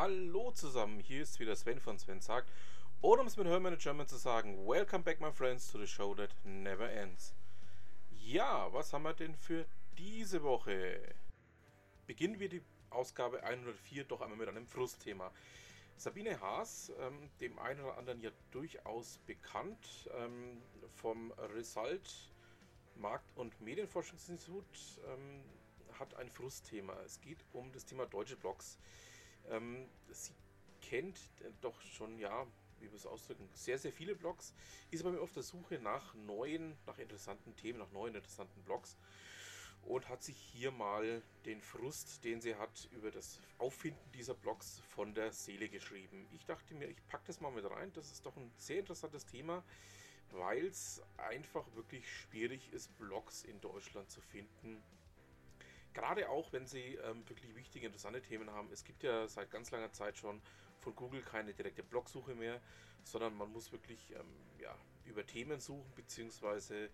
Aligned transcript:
Hallo 0.00 0.52
zusammen, 0.52 1.00
hier 1.00 1.22
ist 1.22 1.40
wieder 1.40 1.56
Sven 1.56 1.80
von 1.80 1.98
Sven 1.98 2.20
sagt. 2.20 2.52
Oder 3.00 3.22
um 3.22 3.26
es 3.26 3.36
mit 3.36 3.48
Hermann 3.48 3.76
German 3.78 4.06
zu 4.06 4.14
sagen, 4.16 4.64
Welcome 4.64 5.02
back 5.02 5.20
my 5.20 5.32
friends 5.32 5.72
to 5.72 5.78
the 5.80 5.88
show 5.88 6.14
that 6.14 6.30
never 6.44 6.88
ends. 6.88 7.34
Ja, 8.16 8.72
was 8.72 8.92
haben 8.92 9.02
wir 9.02 9.12
denn 9.12 9.34
für 9.34 9.66
diese 9.98 10.44
Woche? 10.44 11.00
Beginnen 12.06 12.38
wir 12.38 12.48
die 12.48 12.62
Ausgabe 12.90 13.42
104 13.42 14.04
doch 14.04 14.20
einmal 14.20 14.38
mit 14.38 14.48
einem 14.48 14.68
Frustthema. 14.68 15.32
Sabine 15.96 16.40
Haas, 16.40 16.92
ähm, 17.00 17.28
dem 17.40 17.58
einen 17.58 17.80
oder 17.80 17.98
anderen 17.98 18.20
ja 18.20 18.30
durchaus 18.52 19.18
bekannt, 19.26 20.08
ähm, 20.16 20.62
vom 20.94 21.32
Result 21.56 22.30
Markt- 22.94 23.36
und 23.36 23.60
Medienforschungsinstitut, 23.60 24.64
ähm, 25.08 25.42
hat 25.98 26.14
ein 26.14 26.30
Frustthema. 26.30 26.94
Es 27.04 27.20
geht 27.20 27.44
um 27.52 27.72
das 27.72 27.84
Thema 27.84 28.06
deutsche 28.06 28.36
Blogs. 28.36 28.78
Ähm, 29.50 29.86
sie 30.10 30.32
kennt 30.80 31.18
doch 31.60 31.80
schon, 31.80 32.18
ja, 32.18 32.46
wie 32.80 32.90
wir 32.90 32.96
es 32.96 33.06
ausdrücken, 33.06 33.48
sehr, 33.54 33.78
sehr 33.78 33.92
viele 33.92 34.14
Blogs, 34.14 34.54
ist 34.90 35.04
aber 35.04 35.20
auf 35.20 35.32
der 35.32 35.42
Suche 35.42 35.78
nach 35.78 36.14
neuen, 36.14 36.76
nach 36.86 36.98
interessanten 36.98 37.54
Themen, 37.56 37.78
nach 37.78 37.90
neuen 37.90 38.14
interessanten 38.14 38.62
Blogs 38.62 38.96
und 39.82 40.08
hat 40.08 40.22
sich 40.22 40.36
hier 40.36 40.70
mal 40.70 41.22
den 41.44 41.60
Frust, 41.60 42.24
den 42.24 42.40
sie 42.40 42.56
hat, 42.56 42.88
über 42.92 43.10
das 43.10 43.40
Auffinden 43.58 44.12
dieser 44.12 44.34
Blogs 44.34 44.80
von 44.80 45.14
der 45.14 45.32
Seele 45.32 45.68
geschrieben. 45.68 46.26
Ich 46.32 46.44
dachte 46.44 46.74
mir, 46.74 46.88
ich 46.88 47.06
packe 47.08 47.24
das 47.26 47.40
mal 47.40 47.50
mit 47.50 47.68
rein. 47.68 47.92
Das 47.94 48.10
ist 48.12 48.26
doch 48.26 48.36
ein 48.36 48.50
sehr 48.56 48.80
interessantes 48.80 49.24
Thema, 49.24 49.64
weil 50.30 50.66
es 50.66 51.00
einfach 51.16 51.64
wirklich 51.74 52.10
schwierig 52.10 52.72
ist, 52.72 52.96
Blogs 52.98 53.44
in 53.44 53.60
Deutschland 53.60 54.10
zu 54.10 54.20
finden, 54.20 54.82
Gerade 55.98 56.28
auch, 56.28 56.52
wenn 56.52 56.64
Sie 56.64 56.94
ähm, 56.94 57.28
wirklich 57.28 57.56
wichtige, 57.56 57.86
interessante 57.86 58.22
Themen 58.22 58.52
haben. 58.52 58.70
Es 58.70 58.84
gibt 58.84 59.02
ja 59.02 59.26
seit 59.26 59.50
ganz 59.50 59.72
langer 59.72 59.92
Zeit 59.92 60.16
schon 60.16 60.40
von 60.78 60.94
Google 60.94 61.22
keine 61.22 61.52
direkte 61.52 61.82
Blogsuche 61.82 62.36
mehr, 62.36 62.60
sondern 63.02 63.36
man 63.36 63.50
muss 63.50 63.72
wirklich 63.72 64.12
ähm, 64.12 64.32
ja, 64.60 64.72
über 65.06 65.26
Themen 65.26 65.58
suchen, 65.58 65.90
beziehungsweise 65.96 66.88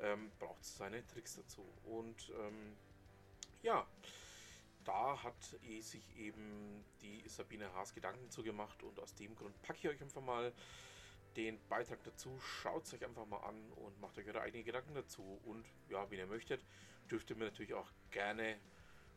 ähm, 0.00 0.32
braucht 0.38 0.62
es 0.62 0.74
seine 0.74 1.06
Tricks 1.06 1.36
dazu. 1.36 1.70
Und 1.84 2.32
ähm, 2.40 2.78
ja, 3.60 3.86
da 4.84 5.22
hat 5.22 5.58
sich 5.80 6.16
eben 6.16 6.82
die 7.02 7.28
Sabine 7.28 7.70
Haas 7.74 7.92
Gedanken 7.92 8.30
zu 8.30 8.42
gemacht 8.42 8.82
und 8.82 8.98
aus 9.00 9.14
dem 9.16 9.36
Grund 9.36 9.60
packe 9.60 9.80
ich 9.80 9.88
euch 9.88 10.00
einfach 10.00 10.22
mal 10.22 10.50
den 11.36 11.58
Beitrag 11.68 12.02
dazu. 12.04 12.38
Schaut 12.40 12.84
es 12.84 12.94
euch 12.94 13.04
einfach 13.04 13.26
mal 13.26 13.40
an 13.40 13.72
und 13.72 14.00
macht 14.00 14.18
euch 14.18 14.26
eure 14.26 14.40
eigenen 14.40 14.64
Gedanken 14.64 14.94
dazu. 14.94 15.40
Und 15.44 15.64
ja, 15.88 16.10
wenn 16.10 16.18
ihr 16.18 16.26
möchtet, 16.26 16.64
dürft 17.10 17.30
ihr 17.30 17.36
mir 17.36 17.44
natürlich 17.44 17.74
auch 17.74 17.90
gerne 18.10 18.58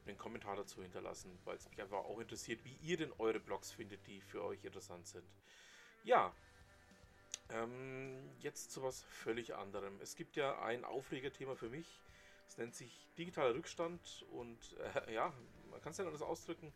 einen 0.05 0.17
Kommentar 0.17 0.55
dazu 0.55 0.81
hinterlassen, 0.81 1.37
weil 1.45 1.57
es 1.57 1.69
mich 1.69 1.81
einfach 1.81 1.99
auch 1.99 2.19
interessiert, 2.19 2.63
wie 2.65 2.75
ihr 2.81 2.97
denn 2.97 3.11
eure 3.17 3.39
Blogs 3.39 3.71
findet, 3.71 4.05
die 4.07 4.21
für 4.21 4.43
euch 4.43 4.63
interessant 4.63 5.07
sind. 5.07 5.25
Ja, 6.03 6.33
ähm, 7.51 8.29
jetzt 8.39 8.71
zu 8.71 8.83
was 8.83 9.03
völlig 9.03 9.55
anderem. 9.55 9.99
Es 10.01 10.15
gibt 10.15 10.35
ja 10.35 10.61
ein 10.61 10.83
Aufregerthema 10.83 11.55
für 11.55 11.69
mich. 11.69 12.01
Es 12.47 12.57
nennt 12.57 12.75
sich 12.75 13.07
digitaler 13.17 13.53
Rückstand 13.53 14.25
und 14.31 14.75
äh, 15.05 15.13
ja, 15.13 15.33
man 15.69 15.81
kann 15.81 15.91
es 15.91 15.97
ja 15.97 16.05
anders 16.05 16.21
ausdrücken. 16.21 16.73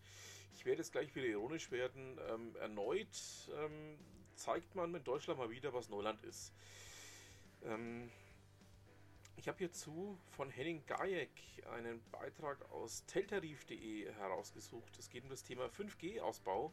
Ich 0.53 0.65
werde 0.65 0.79
jetzt 0.79 0.91
gleich 0.91 1.13
wieder 1.15 1.27
ironisch 1.27 1.71
werden. 1.71 2.19
Ähm, 2.29 2.55
erneut 2.57 3.49
ähm, 3.55 3.97
zeigt 4.35 4.75
man 4.75 4.91
mit 4.91 5.07
Deutschland 5.07 5.39
mal 5.39 5.49
wieder, 5.49 5.73
was 5.73 5.89
Neuland 5.89 6.21
ist. 6.23 6.53
Ähm, 7.63 8.11
ich 9.35 9.47
habe 9.47 9.57
hierzu 9.57 10.17
von 10.37 10.49
Henning 10.49 10.85
Gajek 10.85 11.29
einen 11.71 12.01
Beitrag 12.11 12.69
aus 12.71 13.05
teltarif.de 13.05 14.11
herausgesucht. 14.13 14.97
Es 14.97 15.09
geht 15.09 15.23
um 15.23 15.29
das 15.29 15.43
Thema 15.43 15.65
5G-Ausbau 15.65 16.71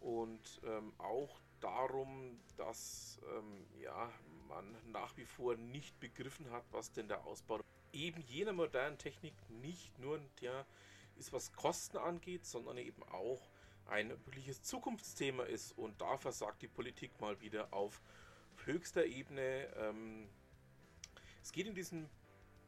und 0.00 0.60
ähm, 0.64 0.92
auch 0.98 1.40
darum, 1.60 2.38
dass 2.56 3.18
ähm, 3.36 3.66
ja, 3.80 4.12
man 4.48 4.76
nach 4.92 5.16
wie 5.16 5.24
vor 5.24 5.56
nicht 5.56 5.98
begriffen 5.98 6.50
hat, 6.50 6.64
was 6.70 6.92
denn 6.92 7.08
der 7.08 7.26
Ausbau 7.26 7.60
eben 7.92 8.20
jener 8.22 8.52
modernen 8.52 8.98
Technik 8.98 9.34
nicht 9.48 9.98
nur 9.98 10.20
der 10.40 10.66
ist, 11.16 11.32
was 11.32 11.52
Kosten 11.52 11.96
angeht, 11.96 12.44
sondern 12.44 12.76
eben 12.76 13.02
auch 13.04 13.48
ein 13.88 14.10
wirkliches 14.10 14.62
Zukunftsthema 14.62 15.44
ist. 15.44 15.76
Und 15.76 16.00
da 16.00 16.16
versagt 16.18 16.62
die 16.62 16.68
Politik 16.68 17.20
mal 17.20 17.40
wieder 17.40 17.72
auf 17.72 18.00
höchster 18.64 19.04
Ebene. 19.04 19.68
Ähm, 19.76 20.28
es 21.42 21.52
geht 21.52 21.66
in 21.66 21.74
diesem 21.74 22.08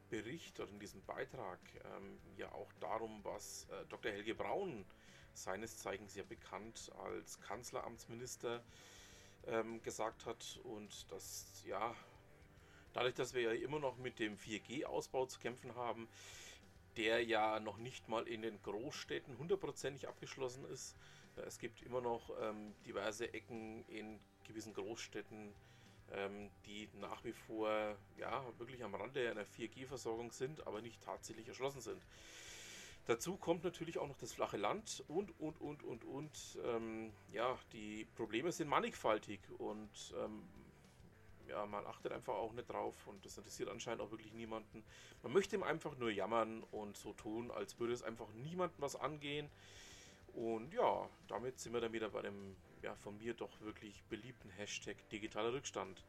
Bericht 0.09 0.59
oder 0.59 0.71
in 0.71 0.79
diesem 0.79 1.03
Beitrag 1.03 1.59
ähm, 1.97 2.17
ja 2.37 2.51
auch 2.51 2.71
darum, 2.79 3.23
was 3.23 3.67
äh, 3.69 3.85
Dr. 3.89 4.11
Helge 4.11 4.35
Braun, 4.35 4.85
seines 5.33 5.77
Zeichens 5.77 6.15
ja 6.15 6.23
bekannt 6.23 6.91
als 7.05 7.39
Kanzleramtsminister, 7.41 8.63
ähm, 9.47 9.81
gesagt 9.83 10.25
hat. 10.25 10.59
Und 10.63 11.11
das, 11.11 11.63
ja, 11.65 11.95
dadurch, 12.93 13.15
dass 13.15 13.33
wir 13.33 13.41
ja 13.41 13.51
immer 13.51 13.79
noch 13.79 13.97
mit 13.97 14.19
dem 14.19 14.37
4G-Ausbau 14.37 15.27
zu 15.27 15.39
kämpfen 15.39 15.75
haben, 15.75 16.07
der 16.99 17.23
ja 17.23 17.61
noch 17.61 17.77
nicht 17.77 18.09
mal 18.09 18.27
in 18.27 18.41
den 18.41 18.61
Großstädten 18.61 19.37
hundertprozentig 19.37 20.09
abgeschlossen 20.09 20.65
ist. 20.65 20.97
Es 21.47 21.57
gibt 21.57 21.81
immer 21.81 22.01
noch 22.01 22.29
ähm, 22.41 22.75
diverse 22.85 23.33
Ecken 23.33 23.85
in 23.87 24.19
gewissen 24.43 24.73
Großstädten, 24.73 25.53
ähm, 26.11 26.49
die 26.65 26.89
nach 26.99 27.23
wie 27.23 27.31
vor 27.31 27.95
ja 28.17 28.43
wirklich 28.57 28.83
am 28.83 28.95
Rande 28.95 29.31
einer 29.31 29.45
4G-Versorgung 29.45 30.33
sind, 30.33 30.67
aber 30.67 30.81
nicht 30.81 31.01
tatsächlich 31.01 31.47
erschlossen 31.47 31.79
sind. 31.79 32.05
Dazu 33.05 33.37
kommt 33.37 33.63
natürlich 33.63 33.97
auch 33.97 34.07
noch 34.07 34.17
das 34.17 34.33
flache 34.33 34.57
Land 34.57 35.01
und, 35.07 35.39
und, 35.39 35.61
und, 35.61 35.83
und, 35.83 36.03
und. 36.03 36.59
Ähm, 36.65 37.13
ja, 37.31 37.57
die 37.71 38.09
Probleme 38.15 38.51
sind 38.51 38.67
mannigfaltig 38.67 39.39
und 39.57 40.13
ähm, 40.21 40.43
ja, 41.49 41.65
man 41.65 41.85
achtet 41.85 42.11
einfach 42.11 42.35
auch 42.35 42.53
nicht 42.53 42.69
drauf 42.69 42.95
und 43.07 43.25
das 43.25 43.37
interessiert 43.37 43.69
anscheinend 43.69 44.01
auch 44.01 44.11
wirklich 44.11 44.33
niemanden. 44.33 44.83
Man 45.23 45.33
möchte 45.33 45.55
ihm 45.55 45.63
einfach 45.63 45.97
nur 45.97 46.11
jammern 46.11 46.63
und 46.71 46.97
so 46.97 47.13
tun, 47.13 47.51
als 47.51 47.79
würde 47.79 47.93
es 47.93 48.03
einfach 48.03 48.27
niemandem 48.33 48.81
was 48.81 48.95
angehen. 48.95 49.49
Und 50.33 50.73
ja, 50.73 51.09
damit 51.27 51.59
sind 51.59 51.73
wir 51.73 51.81
dann 51.81 51.93
wieder 51.93 52.09
bei 52.09 52.21
dem 52.21 52.55
ja, 52.81 52.95
von 52.95 53.17
mir 53.17 53.33
doch 53.33 53.59
wirklich 53.61 54.03
beliebten 54.03 54.49
Hashtag 54.51 54.97
digitaler 55.09 55.53
Rückstand. 55.53 56.03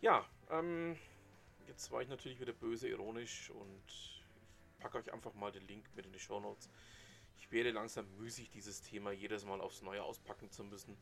Ja, 0.00 0.24
ähm, 0.50 0.96
jetzt 1.66 1.90
war 1.90 2.02
ich 2.02 2.08
natürlich 2.08 2.40
wieder 2.40 2.52
böse 2.52 2.88
ironisch 2.88 3.50
und 3.50 4.16
packe 4.78 4.98
euch 4.98 5.12
einfach 5.12 5.32
mal 5.34 5.52
den 5.52 5.66
Link 5.66 5.84
mit 5.94 6.06
in 6.06 6.12
die 6.12 6.18
Show 6.18 6.40
Notes. 6.40 6.68
Ich 7.38 7.52
werde 7.52 7.70
langsam 7.70 8.06
müßig, 8.16 8.50
dieses 8.50 8.82
Thema 8.82 9.12
jedes 9.12 9.44
Mal 9.44 9.60
aufs 9.60 9.82
Neue 9.82 10.02
auspacken 10.02 10.50
zu 10.50 10.64
müssen 10.64 10.96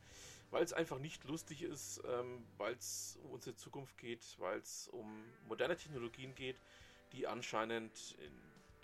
weil 0.54 0.62
es 0.62 0.72
einfach 0.72 1.00
nicht 1.00 1.24
lustig 1.24 1.62
ist, 1.62 2.00
ähm, 2.06 2.46
weil 2.58 2.74
es 2.74 3.18
um 3.24 3.32
unsere 3.32 3.56
Zukunft 3.56 3.98
geht, 3.98 4.36
weil 4.38 4.60
es 4.60 4.86
um 4.86 5.24
moderne 5.48 5.76
Technologien 5.76 6.32
geht, 6.36 6.60
die 7.10 7.26
anscheinend 7.26 8.16
in 8.20 8.32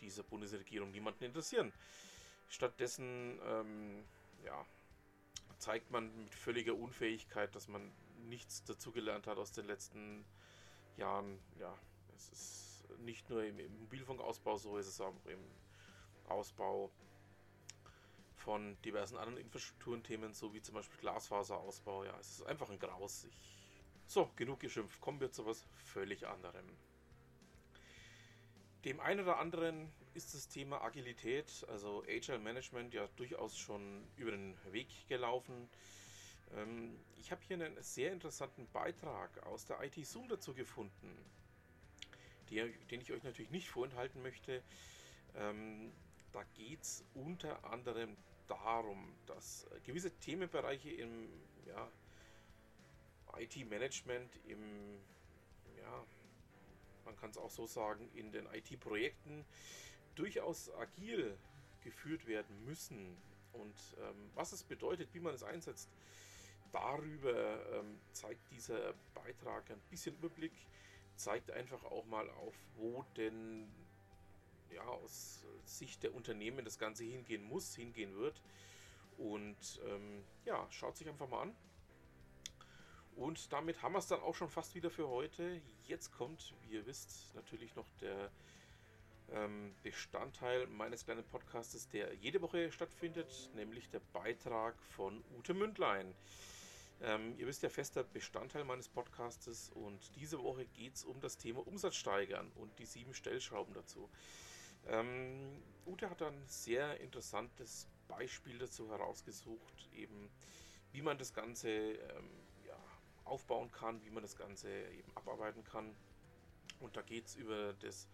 dieser 0.00 0.24
Bundesregierung 0.24 0.90
niemanden 0.90 1.22
interessieren. 1.22 1.72
Stattdessen 2.48 3.38
ähm, 3.44 4.04
ja, 4.44 4.66
zeigt 5.58 5.92
man 5.92 6.24
mit 6.24 6.34
völliger 6.34 6.74
Unfähigkeit, 6.74 7.54
dass 7.54 7.68
man 7.68 7.92
nichts 8.28 8.64
dazugelernt 8.64 9.28
hat 9.28 9.38
aus 9.38 9.52
den 9.52 9.66
letzten 9.66 10.24
Jahren. 10.96 11.38
Ja, 11.60 11.72
es 12.16 12.30
ist 12.30 12.98
nicht 12.98 13.30
nur 13.30 13.44
im, 13.44 13.60
im 13.60 13.78
Mobilfunkausbau 13.78 14.58
so, 14.58 14.76
es 14.76 14.88
ist 14.88 15.00
auch 15.00 15.14
im 15.26 15.44
Ausbau 16.28 16.90
von 18.40 18.80
diversen 18.82 19.16
anderen 19.16 19.38
Infrastrukturenthemen, 19.38 20.34
so 20.34 20.52
wie 20.54 20.62
zum 20.62 20.74
Beispiel 20.74 20.98
Glasfaserausbau. 21.00 22.04
Ja, 22.04 22.18
es 22.18 22.38
ist 22.38 22.46
einfach 22.46 22.70
ein 22.70 22.78
Graus. 22.78 23.24
Ich 23.24 23.60
so, 24.06 24.28
genug 24.34 24.58
geschimpft. 24.58 25.00
Kommen 25.00 25.20
wir 25.20 25.30
zu 25.30 25.46
was 25.46 25.64
völlig 25.84 26.26
anderem. 26.26 26.66
Dem 28.84 28.98
einen 28.98 29.20
oder 29.20 29.38
anderen 29.38 29.92
ist 30.14 30.34
das 30.34 30.48
Thema 30.48 30.82
Agilität, 30.82 31.64
also 31.68 32.02
Agile 32.08 32.38
Management, 32.38 32.94
ja 32.94 33.06
durchaus 33.16 33.56
schon 33.56 34.04
über 34.16 34.32
den 34.32 34.56
Weg 34.72 34.88
gelaufen. 35.06 35.68
Ähm, 36.56 36.98
ich 37.18 37.30
habe 37.30 37.40
hier 37.46 37.54
einen 37.54 37.80
sehr 37.82 38.12
interessanten 38.12 38.66
Beitrag 38.72 39.46
aus 39.46 39.66
der 39.66 39.80
IT 39.82 40.04
Zoom 40.06 40.28
dazu 40.28 40.54
gefunden, 40.54 41.16
den 42.50 43.00
ich 43.00 43.12
euch 43.12 43.22
natürlich 43.22 43.50
nicht 43.50 43.68
vorenthalten 43.68 44.22
möchte. 44.22 44.62
Da 46.32 46.44
geht 46.54 46.82
es 46.82 47.04
unter 47.14 47.64
anderem 47.64 48.16
darum, 48.46 49.12
dass 49.26 49.64
äh, 49.64 49.80
gewisse 49.80 50.10
Themenbereiche 50.10 50.90
im 50.90 51.28
ja, 51.66 51.90
IT-Management, 53.36 54.38
im, 54.46 54.98
ja, 55.78 56.04
man 57.04 57.16
kann 57.16 57.30
es 57.30 57.38
auch 57.38 57.50
so 57.50 57.66
sagen, 57.66 58.08
in 58.14 58.32
den 58.32 58.46
IT-Projekten 58.46 59.44
durchaus 60.14 60.70
agil 60.74 61.36
geführt 61.82 62.26
werden 62.26 62.64
müssen. 62.64 63.16
Und 63.52 63.76
ähm, 64.00 64.30
was 64.34 64.52
es 64.52 64.62
bedeutet, 64.62 65.08
wie 65.12 65.20
man 65.20 65.34
es 65.34 65.42
einsetzt, 65.42 65.88
darüber 66.72 67.66
ähm, 67.72 67.98
zeigt 68.12 68.50
dieser 68.50 68.94
Beitrag 69.14 69.70
ein 69.70 69.80
bisschen 69.90 70.14
Überblick, 70.16 70.52
zeigt 71.16 71.50
einfach 71.50 71.84
auch 71.84 72.06
mal 72.06 72.28
auf, 72.30 72.54
wo 72.76 73.04
denn 73.16 73.68
ja, 74.74 74.82
aus 74.82 75.44
Sicht 75.64 76.02
der 76.02 76.14
Unternehmen 76.14 76.64
das 76.64 76.78
Ganze 76.78 77.04
hingehen 77.04 77.42
muss, 77.42 77.74
hingehen 77.74 78.16
wird. 78.16 78.42
Und 79.16 79.80
ähm, 79.86 80.24
ja, 80.44 80.66
schaut 80.70 80.96
sich 80.96 81.08
einfach 81.08 81.28
mal 81.28 81.42
an. 81.42 81.54
Und 83.16 83.52
damit 83.52 83.82
haben 83.82 83.92
wir 83.92 83.98
es 83.98 84.06
dann 84.06 84.20
auch 84.20 84.34
schon 84.34 84.48
fast 84.48 84.74
wieder 84.74 84.90
für 84.90 85.08
heute. 85.08 85.60
Jetzt 85.86 86.12
kommt, 86.12 86.54
wie 86.62 86.74
ihr 86.74 86.86
wisst, 86.86 87.34
natürlich 87.34 87.74
noch 87.76 87.86
der 88.00 88.30
ähm, 89.32 89.74
Bestandteil 89.82 90.66
meines 90.68 91.04
kleinen 91.04 91.24
Podcastes, 91.24 91.88
der 91.88 92.14
jede 92.14 92.40
Woche 92.40 92.72
stattfindet, 92.72 93.50
nämlich 93.54 93.90
der 93.90 94.00
Beitrag 94.12 94.74
von 94.82 95.22
Ute 95.36 95.54
Mündlein. 95.54 96.14
Ähm, 97.02 97.34
ihr 97.38 97.46
wisst 97.46 97.62
ja, 97.62 97.68
fester 97.68 98.04
Bestandteil 98.04 98.64
meines 98.64 98.88
Podcastes 98.88 99.70
und 99.70 99.98
diese 100.16 100.42
Woche 100.42 100.66
geht 100.66 100.96
es 100.96 101.04
um 101.04 101.20
das 101.20 101.38
Thema 101.38 101.66
Umsatz 101.66 101.96
steigern 101.96 102.50
und 102.56 102.78
die 102.78 102.84
sieben 102.84 103.14
Stellschrauben 103.14 103.72
dazu. 103.74 104.10
Ähm, 104.88 105.62
Ute 105.86 106.08
hat 106.08 106.22
ein 106.22 106.46
sehr 106.46 107.00
interessantes 107.00 107.86
Beispiel 108.08 108.58
dazu 108.58 108.88
herausgesucht, 108.90 109.88
eben 109.94 110.30
wie 110.92 111.02
man 111.02 111.18
das 111.18 111.32
Ganze 111.32 111.68
ähm, 111.68 112.30
ja, 112.66 112.76
aufbauen 113.24 113.70
kann, 113.70 114.02
wie 114.04 114.10
man 114.10 114.22
das 114.22 114.36
Ganze 114.36 114.68
eben 114.90 115.10
abarbeiten 115.16 115.64
kann. 115.64 115.94
Und 116.80 116.96
da 116.96 117.02
geht 117.02 117.26
es 117.26 117.36
über 117.36 117.72
das 117.74 118.08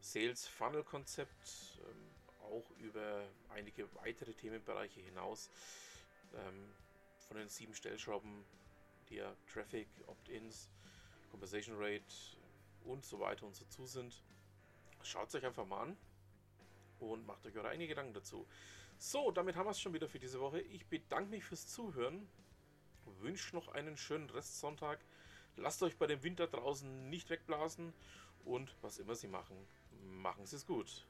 Sales 0.00 0.46
Funnel 0.46 0.84
Konzept, 0.84 1.78
ähm, 1.88 2.10
auch 2.42 2.70
über 2.78 3.24
einige 3.50 3.88
weitere 3.96 4.32
Themenbereiche 4.32 5.00
hinaus. 5.00 5.50
Ähm, 6.34 6.74
von 7.28 7.36
den 7.36 7.48
sieben 7.48 7.74
Stellschrauben, 7.74 8.44
die 9.08 9.16
ja 9.16 9.36
Traffic, 9.52 9.88
Opt-ins, 10.06 10.68
Conversation 11.30 11.76
Rate 11.78 12.04
und 12.84 13.04
so 13.04 13.20
weiter 13.20 13.46
und 13.46 13.54
so 13.54 13.64
zu 13.66 13.86
sind. 13.86 14.22
Schaut 15.02 15.28
es 15.28 15.34
euch 15.36 15.46
einfach 15.46 15.64
mal 15.64 15.82
an 15.82 15.96
und 17.00 17.26
macht 17.26 17.46
euch 17.46 17.56
eure 17.56 17.68
eigenen 17.68 17.88
Gedanken 17.88 18.14
dazu. 18.14 18.46
So, 18.98 19.30
damit 19.30 19.56
haben 19.56 19.66
wir 19.66 19.70
es 19.70 19.80
schon 19.80 19.94
wieder 19.94 20.08
für 20.08 20.18
diese 20.18 20.40
Woche. 20.40 20.60
Ich 20.60 20.86
bedanke 20.86 21.30
mich 21.30 21.44
fürs 21.44 21.66
Zuhören, 21.66 22.28
wünsche 23.20 23.56
noch 23.56 23.68
einen 23.68 23.96
schönen 23.96 24.28
Restsonntag. 24.30 25.00
Lasst 25.56 25.82
euch 25.82 25.96
bei 25.96 26.06
dem 26.06 26.22
Winter 26.22 26.46
draußen 26.46 27.08
nicht 27.08 27.30
wegblasen 27.30 27.92
und 28.44 28.74
was 28.82 28.98
immer 28.98 29.14
Sie 29.14 29.28
machen, 29.28 29.56
machen 30.04 30.46
Sie 30.46 30.56
es 30.56 30.66
gut. 30.66 31.06